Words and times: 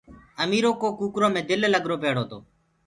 اميرو 0.43 0.71
ڪو 0.81 0.87
ڪوڪرو 0.99 1.27
مي 1.33 1.41
دل 1.49 1.59
لگرو 1.73 1.95
پيڙو 2.03 2.23
تو 2.29 2.37